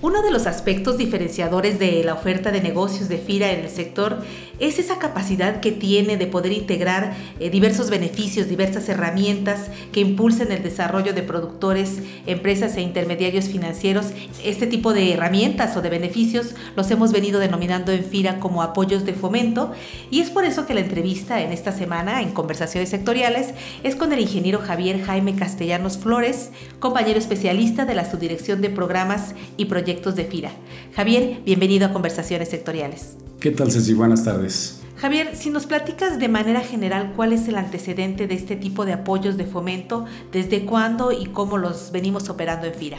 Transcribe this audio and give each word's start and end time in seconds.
Uno 0.00 0.22
de 0.22 0.30
los 0.30 0.46
aspectos 0.46 0.96
diferenciadores 0.96 1.80
de 1.80 2.04
la 2.04 2.14
oferta 2.14 2.52
de 2.52 2.60
negocios 2.60 3.08
de 3.08 3.18
FIRA 3.18 3.50
en 3.50 3.64
el 3.64 3.68
sector 3.68 4.22
es 4.60 4.78
esa 4.78 5.00
capacidad 5.00 5.58
que 5.58 5.72
tiene 5.72 6.16
de 6.16 6.28
poder 6.28 6.52
integrar 6.52 7.16
eh, 7.40 7.50
diversos 7.50 7.90
beneficios, 7.90 8.48
diversas 8.48 8.88
herramientas 8.88 9.70
que 9.90 9.98
impulsen 9.98 10.52
el 10.52 10.62
desarrollo 10.62 11.14
de 11.14 11.24
productores, 11.24 11.98
empresas 12.26 12.76
e 12.76 12.80
intermediarios 12.80 13.46
financieros. 13.46 14.06
Este 14.44 14.68
tipo 14.68 14.92
de 14.92 15.14
herramientas 15.14 15.76
o 15.76 15.82
de 15.82 15.90
beneficios 15.90 16.54
los 16.76 16.88
hemos 16.92 17.10
venido 17.10 17.40
denominando 17.40 17.90
en 17.90 18.04
FIRA 18.04 18.38
como 18.38 18.62
apoyos 18.62 19.04
de 19.04 19.14
fomento 19.14 19.72
y 20.12 20.20
es 20.20 20.30
por 20.30 20.44
eso 20.44 20.64
que 20.64 20.74
la 20.74 20.80
entrevista 20.80 21.42
en 21.42 21.50
esta 21.50 21.72
semana 21.72 22.22
en 22.22 22.30
conversaciones 22.30 22.88
sectoriales 22.88 23.52
es 23.82 23.96
con 23.96 24.12
el 24.12 24.20
ingeniero 24.20 24.60
Javier 24.60 25.02
Jaime 25.02 25.34
Castellanos 25.34 25.98
Flores, 25.98 26.50
compañero 26.78 27.18
especialista 27.18 27.84
de 27.84 27.96
la 27.96 28.08
Subdirección 28.08 28.60
de 28.60 28.70
Programas 28.70 29.34
y 29.56 29.64
Proyectos 29.64 29.87
de 29.88 30.24
FIRA. 30.24 30.50
Javier, 30.94 31.40
bienvenido 31.46 31.86
a 31.86 31.92
Conversaciones 31.94 32.50
Sectoriales. 32.50 33.16
¿Qué 33.40 33.50
tal, 33.52 33.72
Ceci? 33.72 33.94
Buenas 33.94 34.22
tardes. 34.22 34.82
Javier, 34.96 35.34
si 35.34 35.48
nos 35.48 35.64
platicas 35.64 36.18
de 36.18 36.28
manera 36.28 36.60
general 36.60 37.14
cuál 37.16 37.32
es 37.32 37.48
el 37.48 37.56
antecedente 37.56 38.26
de 38.26 38.34
este 38.34 38.54
tipo 38.54 38.84
de 38.84 38.92
apoyos 38.92 39.38
de 39.38 39.46
fomento, 39.46 40.04
desde 40.30 40.66
cuándo 40.66 41.10
y 41.10 41.24
cómo 41.26 41.56
los 41.56 41.90
venimos 41.90 42.28
operando 42.28 42.66
en 42.66 42.74
FIRA. 42.74 42.98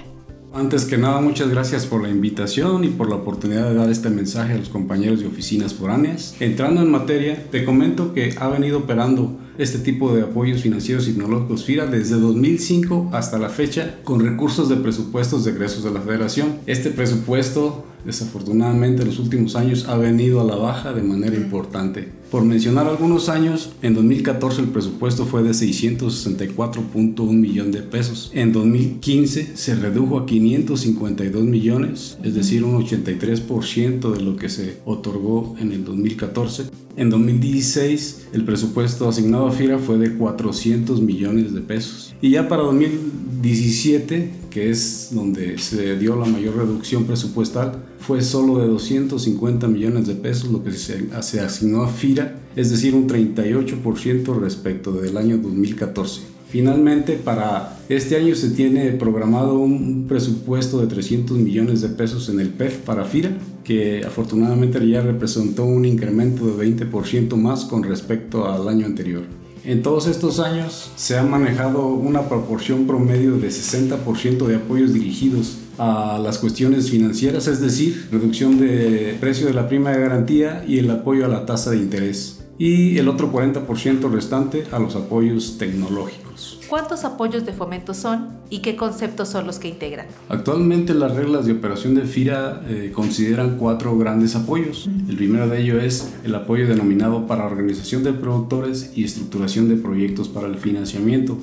Antes 0.51 0.85
que 0.85 0.97
nada, 0.97 1.21
muchas 1.21 1.49
gracias 1.49 1.85
por 1.85 2.01
la 2.01 2.09
invitación 2.09 2.83
y 2.83 2.87
por 2.87 3.07
la 3.07 3.17
oportunidad 3.17 3.69
de 3.69 3.75
dar 3.75 3.91
este 3.91 4.09
mensaje 4.09 4.53
a 4.53 4.57
los 4.57 4.69
compañeros 4.69 5.19
de 5.19 5.27
oficinas 5.27 5.75
foráneas. 5.75 6.35
Entrando 6.39 6.81
en 6.81 6.89
materia, 6.89 7.45
te 7.51 7.63
comento 7.63 8.15
que 8.15 8.33
ha 8.39 8.47
venido 8.47 8.79
operando 8.79 9.37
este 9.59 9.77
tipo 9.77 10.15
de 10.15 10.23
apoyos 10.23 10.61
financieros 10.61 11.07
y 11.07 11.11
tecnológicos 11.11 11.65
FIRA 11.65 11.85
desde 11.85 12.15
2005 12.15 13.09
hasta 13.11 13.37
la 13.37 13.49
fecha 13.49 13.99
con 14.03 14.21
recursos 14.21 14.69
de 14.69 14.77
presupuestos 14.77 15.43
de 15.43 15.51
egresos 15.51 15.83
de 15.83 15.91
la 15.91 16.01
federación. 16.01 16.59
Este 16.65 16.89
presupuesto 16.89 17.85
desafortunadamente 18.05 19.01
en 19.01 19.09
los 19.09 19.19
últimos 19.19 19.55
años 19.55 19.85
ha 19.87 19.97
venido 19.97 20.41
a 20.41 20.43
la 20.43 20.55
baja 20.55 20.93
de 20.93 21.03
manera 21.03 21.35
importante. 21.35 22.19
Por 22.31 22.45
mencionar 22.45 22.87
algunos 22.87 23.27
años, 23.27 23.71
en 23.81 23.95
2014 23.95 24.61
el 24.61 24.67
presupuesto 24.67 25.25
fue 25.25 25.41
de 25.41 25.49
664.1 25.49 27.31
millón 27.31 27.71
de 27.71 27.81
pesos. 27.81 28.31
En 28.35 28.53
2015 28.53 29.57
se 29.57 29.75
redujo 29.75 30.19
a 30.19 30.25
552 30.27 31.43
millones, 31.43 32.17
es 32.23 32.35
decir, 32.35 32.63
un 32.63 32.85
83% 32.85 34.13
de 34.13 34.21
lo 34.21 34.35
que 34.35 34.49
se 34.49 34.77
otorgó 34.85 35.55
en 35.59 35.71
el 35.71 35.83
2014. 35.83 36.65
En 36.97 37.09
2016 37.09 38.27
el 38.33 38.43
presupuesto 38.43 39.07
asignado 39.07 39.47
a 39.47 39.51
FIRA 39.51 39.79
fue 39.79 39.97
de 39.97 40.15
400 40.15 41.01
millones 41.01 41.53
de 41.53 41.61
pesos. 41.61 42.13
Y 42.21 42.31
ya 42.31 42.47
para 42.47 42.63
2017, 42.63 44.31
que 44.49 44.69
es 44.69 45.09
donde 45.11 45.57
se 45.57 45.97
dio 45.97 46.15
la 46.15 46.25
mayor 46.25 46.57
reducción 46.57 47.05
presupuestal, 47.05 47.83
fue 47.99 48.21
solo 48.21 48.59
de 48.59 48.67
250 48.67 49.67
millones 49.67 50.07
de 50.07 50.15
pesos 50.15 50.51
lo 50.51 50.63
que 50.63 50.71
se, 50.71 51.09
asignó 51.13 51.83
a 51.83 51.87
FIRA, 51.87 52.39
es 52.55 52.71
decir, 52.71 52.95
un 52.95 53.07
38% 53.07 54.39
respecto 54.39 54.91
del 54.91 55.17
año 55.17 55.37
2014. 55.37 56.21
Finalmente, 56.49 57.13
para 57.13 57.77
este 57.89 58.15
año 58.15 58.33
se 58.33 58.49
tiene 58.49 58.91
programado 58.93 59.59
un 59.59 60.07
presupuesto 60.07 60.81
de 60.81 60.87
300 60.87 61.37
millones 61.37 61.81
de 61.81 61.89
pesos 61.89 62.27
en 62.29 62.39
el 62.39 62.49
PEF 62.49 62.79
para 62.79 63.05
FIRA, 63.05 63.37
que 63.63 64.03
afortunadamente 64.03 64.85
ya 64.87 65.01
representó 65.01 65.65
un 65.65 65.85
incremento 65.85 66.47
de 66.47 66.75
20% 66.75 67.35
más 67.35 67.65
con 67.65 67.83
respecto 67.83 68.47
al 68.47 68.67
año 68.67 68.87
anterior. 68.87 69.21
En 69.63 69.83
todos 69.83 70.07
estos 70.07 70.39
años 70.39 70.91
se 70.95 71.17
ha 71.17 71.23
manejado 71.23 71.87
una 71.87 72.29
proporción 72.29 72.87
promedio 72.87 73.37
de 73.37 73.49
60% 73.49 74.45
de 74.47 74.55
apoyos 74.55 74.93
dirigidos 74.93 75.57
a 75.77 76.19
las 76.21 76.37
cuestiones 76.37 76.89
financieras, 76.89 77.47
es 77.47 77.59
decir, 77.59 78.07
reducción 78.11 78.59
de 78.59 79.17
precio 79.19 79.47
de 79.47 79.53
la 79.53 79.67
prima 79.67 79.91
de 79.91 79.99
garantía 79.99 80.63
y 80.67 80.79
el 80.79 80.89
apoyo 80.89 81.25
a 81.25 81.29
la 81.29 81.45
tasa 81.45 81.71
de 81.71 81.77
interés. 81.77 82.38
Y 82.59 82.97
el 82.97 83.07
otro 83.07 83.31
40% 83.31 84.11
restante 84.11 84.65
a 84.73 84.79
los 84.79 84.97
apoyos 84.97 85.57
tecnológicos. 85.57 86.59
¿Cuántos 86.67 87.05
apoyos 87.05 87.45
de 87.45 87.53
fomento 87.53 87.93
son 87.93 88.27
y 88.49 88.59
qué 88.59 88.75
conceptos 88.75 89.29
son 89.29 89.47
los 89.47 89.59
que 89.59 89.69
integran? 89.69 90.07
Actualmente 90.27 90.93
las 90.93 91.15
reglas 91.15 91.45
de 91.45 91.53
operación 91.53 91.95
de 91.95 92.01
FIRA 92.01 92.61
eh, 92.67 92.91
consideran 92.93 93.55
cuatro 93.57 93.97
grandes 93.97 94.35
apoyos. 94.35 94.89
El 95.07 95.15
primero 95.15 95.47
de 95.47 95.61
ellos 95.61 95.81
es 95.81 96.13
el 96.25 96.35
apoyo 96.35 96.67
denominado 96.67 97.27
para 97.27 97.45
organización 97.45 98.03
de 98.03 98.11
productores 98.11 98.91
y 98.93 99.05
estructuración 99.05 99.69
de 99.69 99.77
proyectos 99.77 100.27
para 100.27 100.47
el 100.47 100.57
financiamiento, 100.57 101.37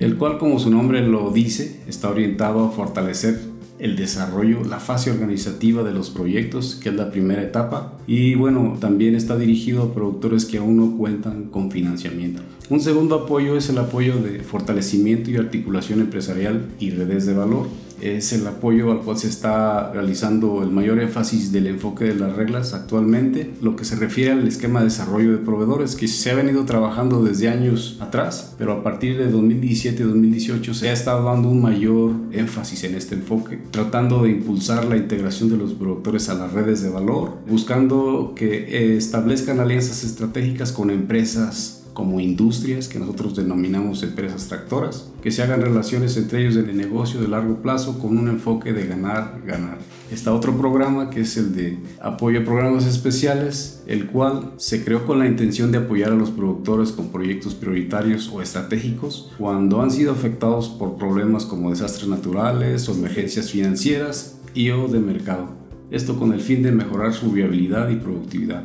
el 0.00 0.16
cual 0.16 0.38
como 0.38 0.58
su 0.58 0.70
nombre 0.70 1.06
lo 1.06 1.30
dice 1.30 1.82
está 1.86 2.08
orientado 2.08 2.64
a 2.64 2.70
fortalecer 2.70 3.51
el 3.78 3.96
desarrollo, 3.96 4.62
la 4.64 4.78
fase 4.78 5.10
organizativa 5.10 5.82
de 5.82 5.92
los 5.92 6.10
proyectos, 6.10 6.76
que 6.76 6.90
es 6.90 6.94
la 6.94 7.10
primera 7.10 7.42
etapa, 7.42 7.98
y 8.06 8.34
bueno, 8.34 8.76
también 8.80 9.14
está 9.14 9.36
dirigido 9.36 9.82
a 9.82 9.94
productores 9.94 10.44
que 10.44 10.58
aún 10.58 10.76
no 10.76 10.96
cuentan 10.96 11.44
con 11.44 11.70
financiamiento. 11.70 12.42
Un 12.70 12.80
segundo 12.80 13.16
apoyo 13.16 13.56
es 13.56 13.68
el 13.68 13.78
apoyo 13.78 14.16
de 14.16 14.40
fortalecimiento 14.40 15.30
y 15.30 15.36
articulación 15.36 16.00
empresarial 16.00 16.66
y 16.78 16.90
redes 16.90 17.26
de 17.26 17.34
valor 17.34 17.66
es 18.02 18.32
el 18.32 18.46
apoyo 18.46 18.90
al 18.90 19.00
cual 19.00 19.16
se 19.16 19.28
está 19.28 19.92
realizando 19.92 20.62
el 20.62 20.70
mayor 20.70 21.00
énfasis 21.00 21.52
del 21.52 21.66
enfoque 21.66 22.04
de 22.04 22.14
las 22.14 22.34
reglas 22.34 22.74
actualmente, 22.74 23.52
lo 23.60 23.76
que 23.76 23.84
se 23.84 23.96
refiere 23.96 24.32
al 24.32 24.46
esquema 24.46 24.80
de 24.80 24.86
desarrollo 24.86 25.32
de 25.32 25.38
proveedores 25.38 25.94
que 25.94 26.08
se 26.08 26.30
ha 26.30 26.34
venido 26.34 26.64
trabajando 26.64 27.22
desde 27.22 27.48
años 27.48 27.98
atrás, 28.00 28.54
pero 28.58 28.72
a 28.72 28.82
partir 28.82 29.18
de 29.18 29.32
2017-2018 29.32 30.74
se 30.74 30.88
ha 30.88 30.92
estado 30.92 31.24
dando 31.24 31.48
un 31.48 31.62
mayor 31.62 32.12
énfasis 32.32 32.84
en 32.84 32.94
este 32.94 33.14
enfoque, 33.14 33.58
tratando 33.70 34.24
de 34.24 34.30
impulsar 34.30 34.84
la 34.84 34.96
integración 34.96 35.50
de 35.50 35.56
los 35.56 35.74
productores 35.74 36.28
a 36.28 36.34
las 36.34 36.52
redes 36.52 36.82
de 36.82 36.90
valor, 36.90 37.38
buscando 37.48 38.32
que 38.34 38.96
establezcan 38.96 39.60
alianzas 39.60 40.04
estratégicas 40.04 40.72
con 40.72 40.90
empresas 40.90 41.81
como 41.92 42.20
industrias 42.20 42.88
que 42.88 42.98
nosotros 42.98 43.36
denominamos 43.36 44.02
empresas 44.02 44.48
tractoras, 44.48 45.10
que 45.22 45.30
se 45.30 45.42
hagan 45.42 45.60
relaciones 45.60 46.16
entre 46.16 46.40
ellos 46.40 46.56
en 46.56 46.68
el 46.68 46.76
negocio 46.76 47.20
de 47.20 47.28
largo 47.28 47.60
plazo 47.60 47.98
con 47.98 48.16
un 48.18 48.28
enfoque 48.28 48.72
de 48.72 48.86
ganar, 48.86 49.42
ganar. 49.46 49.78
Está 50.10 50.32
otro 50.32 50.56
programa 50.56 51.10
que 51.10 51.20
es 51.20 51.36
el 51.36 51.54
de 51.54 51.78
apoyo 52.00 52.40
a 52.40 52.44
programas 52.44 52.86
especiales, 52.86 53.82
el 53.86 54.06
cual 54.06 54.52
se 54.56 54.84
creó 54.84 55.06
con 55.06 55.18
la 55.18 55.26
intención 55.26 55.72
de 55.72 55.78
apoyar 55.78 56.12
a 56.12 56.16
los 56.16 56.30
productores 56.30 56.92
con 56.92 57.08
proyectos 57.08 57.54
prioritarios 57.54 58.28
o 58.28 58.42
estratégicos 58.42 59.30
cuando 59.38 59.80
han 59.82 59.90
sido 59.90 60.12
afectados 60.12 60.68
por 60.68 60.96
problemas 60.96 61.44
como 61.44 61.70
desastres 61.70 62.08
naturales 62.08 62.88
o 62.88 62.92
emergencias 62.92 63.50
financieras 63.50 64.38
y 64.54 64.70
o 64.70 64.88
de 64.88 65.00
mercado. 65.00 65.48
Esto 65.90 66.18
con 66.18 66.32
el 66.32 66.40
fin 66.40 66.62
de 66.62 66.72
mejorar 66.72 67.12
su 67.12 67.30
viabilidad 67.32 67.90
y 67.90 67.96
productividad. 67.96 68.64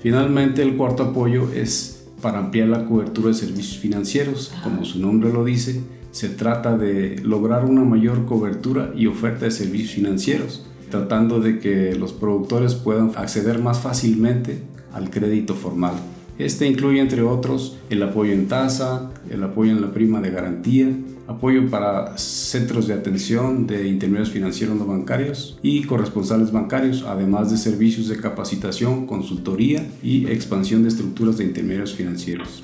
Finalmente, 0.00 0.62
el 0.62 0.76
cuarto 0.76 1.04
apoyo 1.04 1.50
es 1.54 2.03
para 2.24 2.38
ampliar 2.38 2.68
la 2.68 2.86
cobertura 2.86 3.28
de 3.28 3.34
servicios 3.34 3.76
financieros. 3.76 4.50
Como 4.62 4.86
su 4.86 4.98
nombre 4.98 5.30
lo 5.30 5.44
dice, 5.44 5.82
se 6.10 6.30
trata 6.30 6.78
de 6.78 7.20
lograr 7.22 7.66
una 7.66 7.84
mayor 7.84 8.24
cobertura 8.24 8.94
y 8.96 9.08
oferta 9.08 9.44
de 9.44 9.50
servicios 9.50 9.90
financieros, 9.90 10.64
tratando 10.90 11.38
de 11.40 11.58
que 11.58 11.94
los 11.94 12.14
productores 12.14 12.76
puedan 12.76 13.12
acceder 13.14 13.58
más 13.58 13.80
fácilmente 13.80 14.62
al 14.94 15.10
crédito 15.10 15.54
formal. 15.54 15.96
Este 16.38 16.66
incluye, 16.66 16.98
entre 16.98 17.20
otros, 17.20 17.76
el 17.90 18.02
apoyo 18.02 18.32
en 18.32 18.48
tasa, 18.48 19.10
el 19.28 19.44
apoyo 19.44 19.72
en 19.72 19.82
la 19.82 19.92
prima 19.92 20.22
de 20.22 20.30
garantía, 20.30 20.88
apoyo 21.26 21.68
para 21.70 22.16
centros 22.18 22.86
de 22.86 22.94
atención 22.94 23.66
de 23.66 23.88
intermediarios 23.88 24.32
financieros 24.32 24.76
no 24.76 24.86
bancarios 24.86 25.58
y 25.62 25.84
corresponsales 25.84 26.52
bancarios, 26.52 27.04
además 27.06 27.50
de 27.50 27.56
servicios 27.56 28.08
de 28.08 28.18
capacitación, 28.18 29.06
consultoría 29.06 29.86
y 30.02 30.26
expansión 30.26 30.82
de 30.82 30.88
estructuras 30.88 31.38
de 31.38 31.44
intermediarios 31.44 31.94
financieros. 31.94 32.62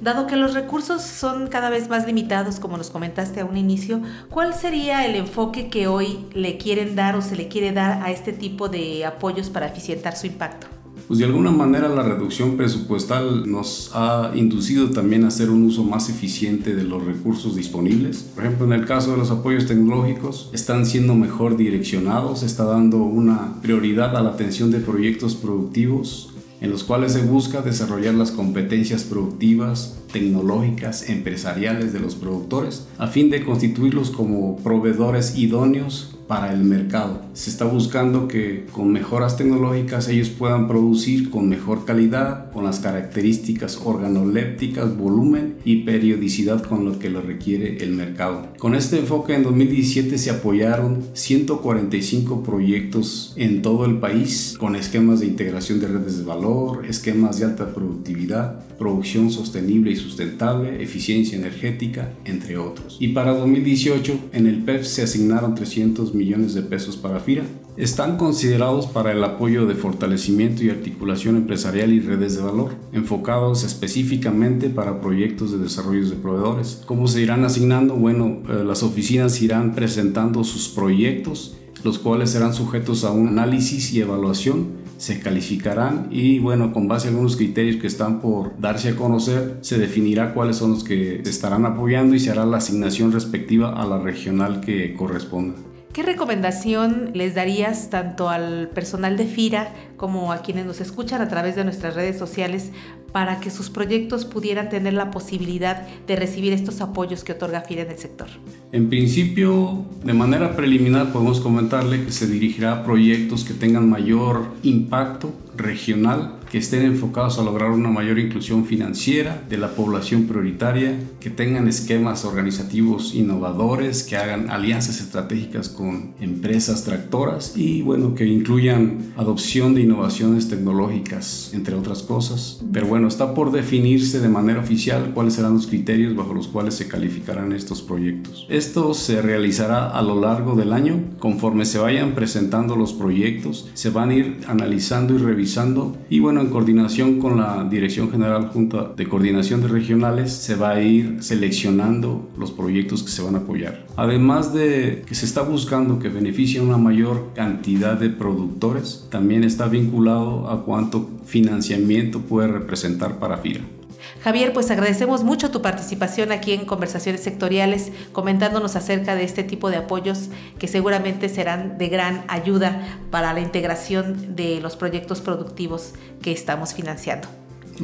Dado 0.00 0.26
que 0.26 0.36
los 0.36 0.52
recursos 0.52 1.00
son 1.00 1.46
cada 1.46 1.70
vez 1.70 1.88
más 1.88 2.06
limitados, 2.06 2.60
como 2.60 2.76
nos 2.76 2.90
comentaste 2.90 3.40
a 3.40 3.46
un 3.46 3.56
inicio, 3.56 4.02
¿cuál 4.28 4.52
sería 4.52 5.06
el 5.06 5.16
enfoque 5.16 5.68
que 5.70 5.86
hoy 5.86 6.26
le 6.34 6.58
quieren 6.58 6.96
dar 6.96 7.16
o 7.16 7.22
se 7.22 7.34
le 7.34 7.48
quiere 7.48 7.72
dar 7.72 8.02
a 8.02 8.10
este 8.10 8.34
tipo 8.34 8.68
de 8.68 9.06
apoyos 9.06 9.48
para 9.48 9.66
eficientar 9.66 10.14
su 10.14 10.26
impacto? 10.26 10.66
Pues 11.06 11.18
de 11.18 11.26
alguna 11.26 11.50
manera 11.50 11.88
la 11.88 12.02
reducción 12.02 12.56
presupuestal 12.56 13.50
nos 13.50 13.90
ha 13.94 14.32
inducido 14.34 14.90
también 14.90 15.24
a 15.24 15.28
hacer 15.28 15.50
un 15.50 15.64
uso 15.64 15.84
más 15.84 16.08
eficiente 16.08 16.74
de 16.74 16.84
los 16.84 17.04
recursos 17.04 17.54
disponibles. 17.54 18.22
Por 18.34 18.44
ejemplo, 18.44 18.66
en 18.66 18.72
el 18.72 18.86
caso 18.86 19.12
de 19.12 19.18
los 19.18 19.30
apoyos 19.30 19.66
tecnológicos, 19.66 20.50
están 20.52 20.84
siendo 20.86 21.14
mejor 21.14 21.56
direccionados, 21.56 22.42
está 22.42 22.64
dando 22.64 22.98
una 22.98 23.60
prioridad 23.62 24.16
a 24.16 24.22
la 24.22 24.30
atención 24.30 24.70
de 24.70 24.80
proyectos 24.80 25.34
productivos 25.34 26.30
en 26.60 26.70
los 26.70 26.84
cuales 26.84 27.12
se 27.12 27.22
busca 27.22 27.60
desarrollar 27.60 28.14
las 28.14 28.30
competencias 28.30 29.04
productivas, 29.04 29.98
tecnológicas, 30.10 31.08
empresariales 31.10 31.92
de 31.92 32.00
los 32.00 32.14
productores, 32.14 32.86
a 32.98 33.08
fin 33.08 33.30
de 33.30 33.44
constituirlos 33.44 34.10
como 34.10 34.56
proveedores 34.58 35.36
idóneos 35.36 36.15
para 36.26 36.52
el 36.52 36.64
mercado. 36.64 37.22
Se 37.34 37.50
está 37.50 37.64
buscando 37.64 38.28
que 38.28 38.66
con 38.72 38.92
mejoras 38.92 39.36
tecnológicas 39.36 40.08
ellos 40.08 40.30
puedan 40.30 40.66
producir 40.66 41.30
con 41.30 41.48
mejor 41.48 41.84
calidad, 41.84 42.50
con 42.52 42.64
las 42.64 42.80
características 42.80 43.80
organolépticas, 43.84 44.96
volumen 44.96 45.56
y 45.64 45.84
periodicidad 45.84 46.62
con 46.62 46.84
lo 46.84 46.98
que 46.98 47.10
lo 47.10 47.20
requiere 47.20 47.82
el 47.82 47.92
mercado. 47.92 48.48
Con 48.58 48.74
este 48.74 48.98
enfoque 48.98 49.34
en 49.34 49.42
2017 49.42 50.16
se 50.16 50.30
apoyaron 50.30 51.04
145 51.12 52.42
proyectos 52.42 53.34
en 53.36 53.60
todo 53.60 53.84
el 53.84 53.98
país 53.98 54.56
con 54.58 54.76
esquemas 54.76 55.20
de 55.20 55.26
integración 55.26 55.78
de 55.78 55.88
redes 55.88 56.18
de 56.18 56.24
valor, 56.24 56.86
esquemas 56.86 57.38
de 57.38 57.44
alta 57.44 57.74
productividad, 57.74 58.66
producción 58.78 59.30
sostenible 59.30 59.90
y 59.90 59.96
sustentable, 59.96 60.82
eficiencia 60.82 61.36
energética, 61.36 62.12
entre 62.24 62.56
otros. 62.56 62.96
Y 62.98 63.08
para 63.08 63.34
2018 63.34 64.30
en 64.32 64.46
el 64.46 64.62
PEF 64.62 64.86
se 64.86 65.02
asignaron 65.02 65.54
300 65.54 66.14
millones 66.14 66.54
de 66.54 66.62
pesos 66.62 66.96
para 66.96 67.20
FIRA. 67.20 67.44
Están 67.76 68.16
considerados 68.16 68.86
para 68.86 69.12
el 69.12 69.22
apoyo 69.22 69.66
de 69.66 69.74
fortalecimiento 69.74 70.64
y 70.64 70.70
articulación 70.70 71.36
empresarial 71.36 71.92
y 71.92 72.00
redes 72.00 72.34
de 72.36 72.42
valor, 72.42 72.70
enfocados 72.92 73.64
específicamente 73.64 74.70
para 74.70 75.02
proyectos 75.02 75.52
de 75.52 75.58
desarrollo 75.58 76.08
de 76.08 76.16
proveedores. 76.16 76.80
¿Cómo 76.86 77.06
se 77.06 77.20
irán 77.20 77.44
asignando? 77.44 77.94
Bueno, 77.94 78.40
las 78.48 78.82
oficinas 78.82 79.40
irán 79.42 79.74
presentando 79.74 80.44
sus 80.44 80.68
proyectos, 80.68 81.56
los 81.84 81.98
cuales 81.98 82.30
serán 82.30 82.54
sujetos 82.54 83.04
a 83.04 83.10
un 83.10 83.28
análisis 83.28 83.92
y 83.92 84.00
evaluación 84.00 84.86
se 84.98 85.20
calificarán 85.20 86.08
y 86.10 86.38
bueno, 86.38 86.72
con 86.72 86.88
base 86.88 87.08
a 87.08 87.10
algunos 87.10 87.36
criterios 87.36 87.76
que 87.76 87.86
están 87.86 88.20
por 88.20 88.58
darse 88.58 88.90
a 88.90 88.96
conocer, 88.96 89.58
se 89.60 89.78
definirá 89.78 90.32
cuáles 90.32 90.56
son 90.56 90.70
los 90.72 90.84
que 90.84 91.20
estarán 91.20 91.66
apoyando 91.66 92.14
y 92.14 92.20
se 92.20 92.30
hará 92.30 92.46
la 92.46 92.58
asignación 92.58 93.12
respectiva 93.12 93.80
a 93.80 93.86
la 93.86 93.98
regional 93.98 94.60
que 94.60 94.94
corresponda. 94.94 95.65
¿Qué 95.96 96.02
recomendación 96.02 97.12
les 97.14 97.34
darías 97.34 97.88
tanto 97.88 98.28
al 98.28 98.68
personal 98.68 99.16
de 99.16 99.24
FIRA 99.24 99.72
como 99.96 100.30
a 100.30 100.42
quienes 100.42 100.66
nos 100.66 100.82
escuchan 100.82 101.22
a 101.22 101.28
través 101.28 101.56
de 101.56 101.64
nuestras 101.64 101.94
redes 101.94 102.18
sociales 102.18 102.70
para 103.12 103.40
que 103.40 103.48
sus 103.48 103.70
proyectos 103.70 104.26
pudieran 104.26 104.68
tener 104.68 104.92
la 104.92 105.10
posibilidad 105.10 105.86
de 106.06 106.16
recibir 106.16 106.52
estos 106.52 106.82
apoyos 106.82 107.24
que 107.24 107.32
otorga 107.32 107.62
FIRA 107.62 107.84
en 107.84 107.92
el 107.92 107.96
sector? 107.96 108.28
En 108.72 108.90
principio, 108.90 109.86
de 110.04 110.12
manera 110.12 110.54
preliminar 110.54 111.14
podemos 111.14 111.40
comentarle 111.40 112.04
que 112.04 112.12
se 112.12 112.26
dirigirá 112.26 112.72
a 112.72 112.84
proyectos 112.84 113.44
que 113.44 113.54
tengan 113.54 113.88
mayor 113.88 114.52
impacto 114.64 115.32
regional 115.56 116.35
que 116.50 116.58
estén 116.58 116.82
enfocados 116.82 117.38
a 117.38 117.42
lograr 117.42 117.70
una 117.70 117.90
mayor 117.90 118.18
inclusión 118.18 118.64
financiera 118.64 119.42
de 119.48 119.58
la 119.58 119.74
población 119.74 120.24
prioritaria, 120.24 120.98
que 121.20 121.30
tengan 121.30 121.68
esquemas 121.68 122.24
organizativos 122.24 123.14
innovadores, 123.14 124.02
que 124.02 124.16
hagan 124.16 124.50
alianzas 124.50 125.00
estratégicas 125.00 125.68
con 125.68 126.14
empresas 126.20 126.84
tractoras 126.84 127.56
y 127.56 127.82
bueno, 127.82 128.14
que 128.14 128.26
incluyan 128.26 129.12
adopción 129.16 129.74
de 129.74 129.82
innovaciones 129.82 130.48
tecnológicas, 130.48 131.50
entre 131.54 131.74
otras 131.74 132.02
cosas. 132.02 132.60
Pero 132.72 132.86
bueno, 132.86 133.08
está 133.08 133.34
por 133.34 133.50
definirse 133.52 134.20
de 134.20 134.28
manera 134.28 134.60
oficial 134.60 135.12
cuáles 135.14 135.34
serán 135.34 135.54
los 135.54 135.66
criterios 135.66 136.14
bajo 136.14 136.34
los 136.34 136.48
cuales 136.48 136.74
se 136.74 136.88
calificarán 136.88 137.52
estos 137.52 137.82
proyectos. 137.82 138.46
Esto 138.48 138.94
se 138.94 139.22
realizará 139.22 139.88
a 139.88 140.02
lo 140.02 140.20
largo 140.20 140.54
del 140.54 140.72
año, 140.72 141.00
conforme 141.18 141.64
se 141.64 141.78
vayan 141.78 142.14
presentando 142.14 142.76
los 142.76 142.92
proyectos, 142.92 143.68
se 143.74 143.90
van 143.90 144.10
a 144.10 144.14
ir 144.14 144.40
analizando 144.46 145.14
y 145.14 145.18
revisando 145.18 145.96
y 146.08 146.20
bueno, 146.20 146.35
en 146.40 146.48
coordinación 146.48 147.18
con 147.18 147.38
la 147.38 147.66
Dirección 147.68 148.10
General 148.10 148.48
Junta 148.48 148.92
de 148.96 149.08
Coordinación 149.08 149.60
de 149.62 149.68
Regionales, 149.68 150.32
se 150.32 150.54
va 150.54 150.70
a 150.70 150.82
ir 150.82 151.22
seleccionando 151.22 152.28
los 152.38 152.52
proyectos 152.52 153.02
que 153.02 153.10
se 153.10 153.22
van 153.22 153.34
a 153.34 153.38
apoyar. 153.38 153.86
Además 153.96 154.52
de 154.52 155.04
que 155.06 155.14
se 155.14 155.26
está 155.26 155.42
buscando 155.42 155.98
que 155.98 156.08
beneficie 156.08 156.60
a 156.60 156.62
una 156.62 156.78
mayor 156.78 157.32
cantidad 157.34 157.98
de 157.98 158.10
productores, 158.10 159.06
también 159.10 159.44
está 159.44 159.68
vinculado 159.68 160.50
a 160.50 160.64
cuánto 160.64 161.08
financiamiento 161.24 162.20
puede 162.20 162.48
representar 162.48 163.18
para 163.18 163.38
FIRA. 163.38 163.75
Javier, 164.22 164.52
pues 164.52 164.70
agradecemos 164.70 165.24
mucho 165.24 165.50
tu 165.50 165.62
participación 165.62 166.32
aquí 166.32 166.52
en 166.52 166.64
Conversaciones 166.64 167.22
Sectoriales, 167.22 167.92
comentándonos 168.12 168.76
acerca 168.76 169.14
de 169.14 169.24
este 169.24 169.44
tipo 169.44 169.70
de 169.70 169.76
apoyos 169.76 170.28
que 170.58 170.68
seguramente 170.68 171.28
serán 171.28 171.78
de 171.78 171.88
gran 171.88 172.24
ayuda 172.28 173.00
para 173.10 173.32
la 173.32 173.40
integración 173.40 174.34
de 174.36 174.60
los 174.60 174.76
proyectos 174.76 175.20
productivos 175.20 175.92
que 176.22 176.32
estamos 176.32 176.74
financiando. 176.74 177.28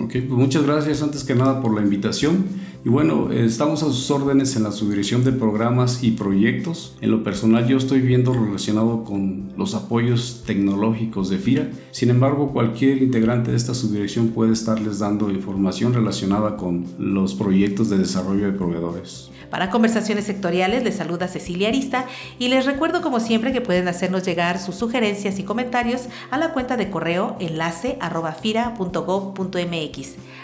Ok, 0.00 0.12
pues 0.12 0.30
muchas 0.30 0.64
gracias 0.64 1.02
antes 1.02 1.22
que 1.24 1.34
nada 1.34 1.60
por 1.60 1.74
la 1.74 1.82
invitación. 1.82 2.46
Y 2.84 2.88
bueno, 2.88 3.30
estamos 3.30 3.82
a 3.82 3.86
sus 3.86 4.10
órdenes 4.10 4.56
en 4.56 4.64
la 4.64 4.72
subdirección 4.72 5.22
de 5.22 5.32
programas 5.32 6.02
y 6.02 6.12
proyectos. 6.12 6.96
En 7.00 7.10
lo 7.10 7.22
personal 7.22 7.68
yo 7.68 7.76
estoy 7.76 8.00
viendo 8.00 8.32
relacionado 8.32 9.04
con 9.04 9.52
los 9.56 9.74
apoyos 9.74 10.42
tecnológicos 10.46 11.28
de 11.28 11.38
FIRA. 11.38 11.70
Sin 11.92 12.10
embargo, 12.10 12.52
cualquier 12.52 13.00
integrante 13.02 13.52
de 13.52 13.56
esta 13.56 13.74
subdirección 13.74 14.28
puede 14.28 14.52
estarles 14.52 14.98
dando 14.98 15.30
información 15.30 15.94
relacionada 15.94 16.56
con 16.56 16.86
los 16.98 17.34
proyectos 17.34 17.88
de 17.88 17.98
desarrollo 17.98 18.46
de 18.46 18.52
proveedores. 18.52 19.30
Para 19.52 19.68
conversaciones 19.68 20.24
sectoriales 20.24 20.82
les 20.82 20.96
saluda 20.96 21.28
Cecilia 21.28 21.68
Arista 21.68 22.06
y 22.38 22.48
les 22.48 22.64
recuerdo 22.64 23.02
como 23.02 23.20
siempre 23.20 23.52
que 23.52 23.60
pueden 23.60 23.86
hacernos 23.86 24.24
llegar 24.24 24.58
sus 24.58 24.76
sugerencias 24.76 25.38
y 25.38 25.42
comentarios 25.42 26.04
a 26.30 26.38
la 26.38 26.54
cuenta 26.54 26.78
de 26.78 26.88
correo 26.88 27.36
enlace 27.38 27.98
arroba 28.00 28.34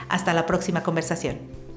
Hasta 0.09 0.35
la 0.35 0.47
próxima 0.47 0.83
conversación. 0.83 1.68